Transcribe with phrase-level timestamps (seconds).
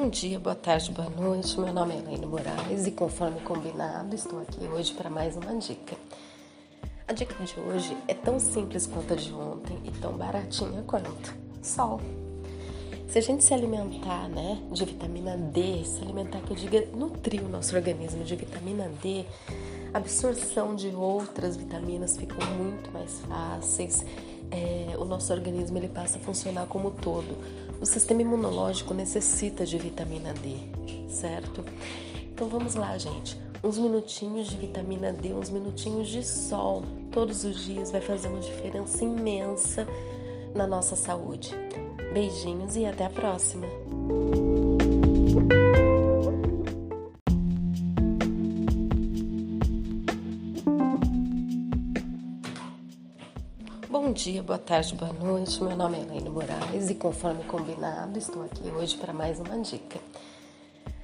[0.00, 1.60] Bom dia, boa tarde, boa noite.
[1.60, 5.94] Meu nome é Elaine Moraes e, conforme combinado, estou aqui hoje para mais uma dica.
[7.06, 11.34] A dica de hoje é tão simples quanto a de ontem e tão baratinha quanto
[11.60, 12.00] sol.
[13.08, 17.44] Se a gente se alimentar né, de vitamina D, se alimentar, que eu diga, nutrir
[17.44, 19.26] o nosso organismo de vitamina D,
[19.92, 24.02] a absorção de outras vitaminas ficam muito mais fáceis,
[24.50, 27.36] é, o nosso organismo ele passa a funcionar como todo.
[27.80, 30.56] O sistema imunológico necessita de vitamina D,
[31.08, 31.64] certo?
[32.32, 33.40] Então vamos lá, gente.
[33.64, 38.40] Uns minutinhos de vitamina D, uns minutinhos de sol, todos os dias vai fazer uma
[38.40, 39.86] diferença imensa
[40.54, 41.50] na nossa saúde.
[42.12, 43.66] Beijinhos e até a próxima!
[54.10, 55.62] Bom dia, boa tarde, boa noite.
[55.62, 60.00] Meu nome é Elaine Moraes e, conforme combinado, estou aqui hoje para mais uma dica.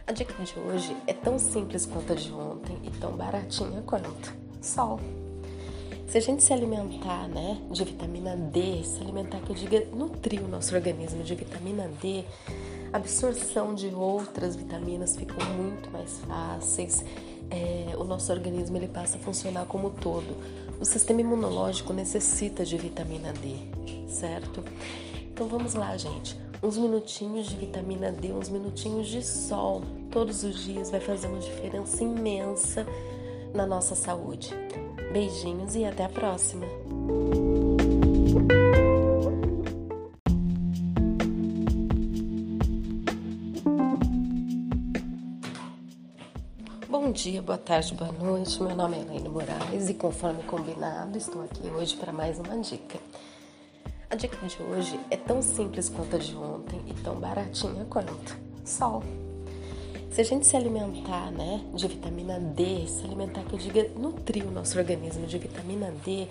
[0.05, 4.35] A dica de hoje é tão simples quanto a de ontem e tão baratinha quanto
[4.61, 4.99] sol.
[6.09, 10.43] Se a gente se alimentar né, de vitamina D, se alimentar, que eu diga, nutrir
[10.43, 12.25] o nosso organismo de vitamina D,
[12.93, 17.05] a absorção de outras vitaminas ficam muito mais fáceis,
[17.51, 20.37] é, o nosso organismo ele passa a funcionar como todo.
[20.81, 23.57] O sistema imunológico necessita de vitamina D,
[24.09, 24.63] certo?
[25.33, 26.39] Então vamos lá, gente.
[26.63, 31.39] Uns minutinhos de vitamina D, uns minutinhos de sol, todos os dias vai fazer uma
[31.39, 32.87] diferença imensa
[33.55, 34.51] na nossa saúde.
[35.13, 36.67] Beijinhos e até a próxima!
[47.07, 48.61] Bom dia, boa tarde, boa noite.
[48.61, 52.99] Meu nome é Elaine Moraes e, conforme combinado, estou aqui hoje para mais uma dica.
[54.11, 58.37] A dica de hoje é tão simples quanto a de ontem e tão baratinha quanto
[58.65, 59.05] sol.
[60.11, 64.45] Se a gente se alimentar né, de vitamina D, se alimentar, que eu diga, nutrir
[64.45, 66.27] o nosso organismo de vitamina D,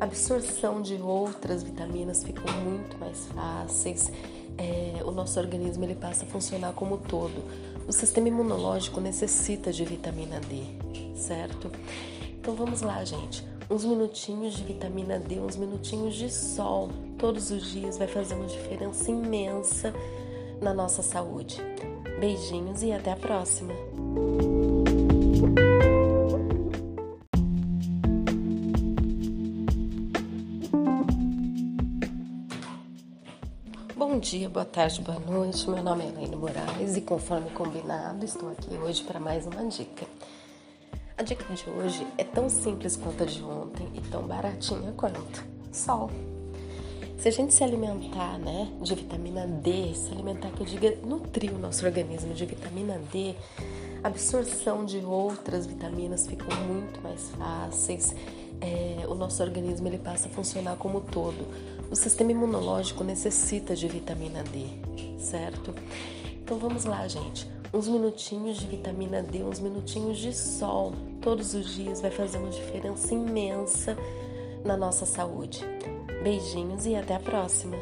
[0.00, 4.10] a absorção de outras vitaminas ficam muito mais fáceis,
[4.58, 7.44] é, o nosso organismo ele passa a funcionar como todo.
[7.90, 10.62] O sistema imunológico necessita de vitamina D,
[11.16, 11.68] certo?
[12.40, 13.44] Então vamos lá, gente.
[13.68, 18.46] Uns minutinhos de vitamina D, uns minutinhos de sol, todos os dias vai fazer uma
[18.46, 19.92] diferença imensa
[20.62, 21.56] na nossa saúde.
[22.20, 23.74] Beijinhos e até a próxima!
[34.10, 35.70] Bom dia, boa tarde, boa noite.
[35.70, 40.04] Meu nome é Elaine Moraes e, conforme combinado, estou aqui hoje para mais uma dica.
[41.16, 45.44] A dica de hoje é tão simples quanto a de ontem e tão baratinha quanto
[45.70, 46.10] sol.
[47.18, 51.54] Se a gente se alimentar né, de vitamina D, se alimentar, que eu diga, nutrir
[51.54, 53.36] o nosso organismo de vitamina D,
[54.02, 58.12] a absorção de outras vitaminas ficam muito mais fáceis,
[58.60, 61.46] é, o nosso organismo ele passa a funcionar como todo.
[61.90, 64.66] O sistema imunológico necessita de vitamina D,
[65.18, 65.74] certo?
[66.40, 67.50] Então vamos lá, gente.
[67.74, 72.50] Uns minutinhos de vitamina D, uns minutinhos de sol, todos os dias vai fazer uma
[72.50, 73.96] diferença imensa
[74.64, 75.64] na nossa saúde.
[76.22, 77.76] Beijinhos e até a próxima!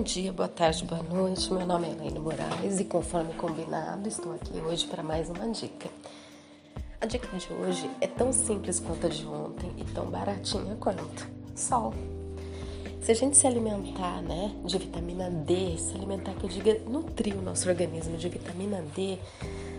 [0.00, 1.52] Bom dia, boa tarde, boa noite.
[1.52, 5.90] Meu nome é Elaine Moraes e, conforme combinado, estou aqui hoje para mais uma dica.
[6.98, 11.28] A dica de hoje é tão simples quanto a de ontem e tão baratinha quanto
[11.54, 11.92] sol.
[13.02, 17.36] Se a gente se alimentar né, de vitamina D, se alimentar, que eu diga, nutrir
[17.36, 19.18] o nosso organismo de vitamina D,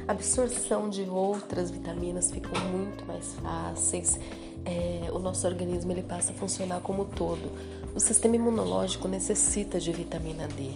[0.07, 4.19] a absorção de outras vitaminas ficam muito mais fáceis,
[4.65, 7.80] é, o nosso organismo ele passa a funcionar como todo.
[7.93, 10.71] O sistema imunológico necessita de vitamina D,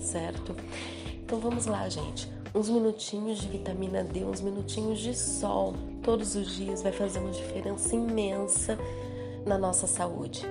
[0.00, 0.54] certo?
[1.24, 2.30] Então vamos lá, gente.
[2.54, 7.30] Uns minutinhos de vitamina D, uns minutinhos de sol, todos os dias vai fazer uma
[7.30, 8.78] diferença imensa
[9.46, 10.42] na nossa saúde.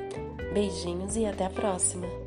[0.53, 2.26] Beijinhos e até a próxima!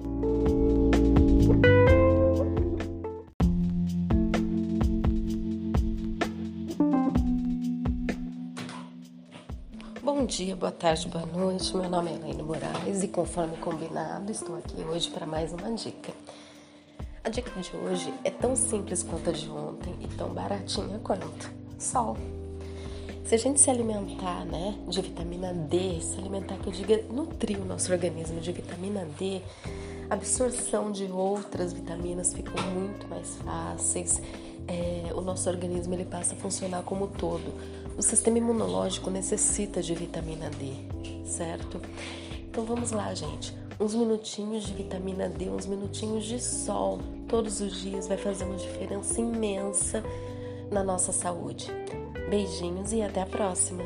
[10.20, 11.75] Bom dia, boa tarde, boa noite.
[11.75, 16.12] Meu nome é Elaine Moraes e, conforme combinado, estou aqui hoje para mais uma dica.
[17.25, 21.50] A dica de hoje é tão simples quanto a de ontem e tão baratinha quanto
[21.78, 22.19] sol.
[23.25, 27.58] Se a gente se alimentar né, de vitamina D, se alimentar, que eu diga, nutrir
[27.58, 29.40] o nosso organismo de vitamina D,
[30.11, 34.20] a absorção de outras vitaminas ficam muito mais fáceis,
[34.68, 37.52] é, o nosso organismo ele passa a funcionar como todo.
[37.96, 40.72] O sistema imunológico necessita de vitamina D,
[41.24, 41.80] certo?
[42.48, 43.54] Então vamos lá, gente.
[43.78, 46.98] Uns minutinhos de vitamina D, uns minutinhos de sol
[47.28, 50.02] todos os dias vai fazer uma diferença imensa
[50.70, 51.68] na nossa saúde.
[52.28, 53.82] Beijinhos e até a próxima!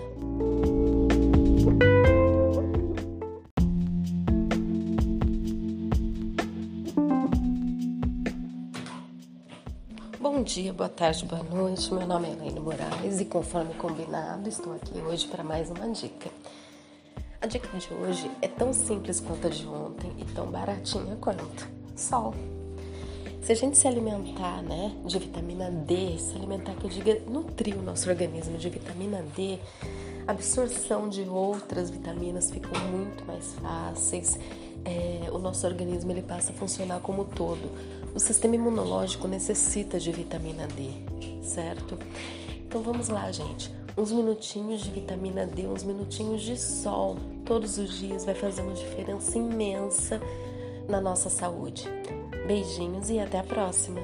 [10.44, 11.92] Dia, boa tarde, boa noite.
[11.92, 16.30] Meu nome é Elaine Moraes e, conforme combinado, estou aqui hoje para mais uma dica.
[17.40, 21.66] A dica de hoje é tão simples quanto a de ontem e tão baratinha quanto
[21.96, 22.34] sol.
[23.40, 27.78] Se a gente se alimentar né, de vitamina D, se alimentar, que eu diga, nutrir
[27.78, 29.58] o nosso organismo de vitamina D,
[30.26, 34.38] a absorção de outras vitaminas ficam muito mais fáceis.
[34.84, 38.03] É, o nosso organismo ele passa a funcionar como todo.
[38.14, 40.90] O sistema imunológico necessita de vitamina D,
[41.42, 41.98] certo?
[42.66, 43.74] Então vamos lá, gente.
[43.96, 48.74] Uns minutinhos de vitamina D, uns minutinhos de sol todos os dias vai fazer uma
[48.74, 50.20] diferença imensa
[50.88, 51.84] na nossa saúde.
[52.46, 54.00] Beijinhos e até a próxima!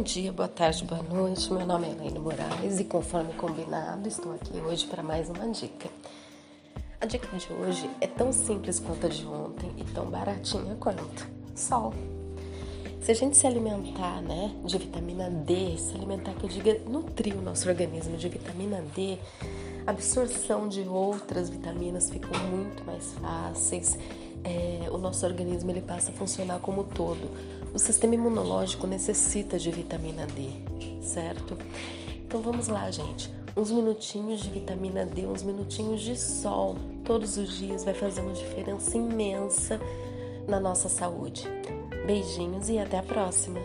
[0.00, 1.52] Bom dia, boa tarde, boa noite.
[1.52, 5.90] Meu nome é Elaine Moraes e, conforme combinado, estou aqui hoje para mais uma dica.
[6.98, 11.28] A dica de hoje é tão simples quanto a de ontem e tão baratinha quanto
[11.54, 11.92] sol.
[13.02, 17.36] Se a gente se alimentar, né, de vitamina D, se alimentar, que eu diga, nutrir
[17.36, 19.18] o nosso organismo de vitamina D,
[19.86, 23.98] a absorção de outras vitaminas ficam muito mais fáceis.
[24.44, 27.30] É, o nosso organismo ele passa a funcionar como todo.
[27.74, 30.50] O sistema imunológico necessita de vitamina D,
[31.02, 31.56] certo?
[32.26, 33.30] Então vamos lá, gente.
[33.56, 38.32] Uns minutinhos de vitamina D, uns minutinhos de sol todos os dias vai fazer uma
[38.32, 39.80] diferença imensa
[40.46, 41.48] na nossa saúde.
[42.06, 43.58] Beijinhos e até a próxima!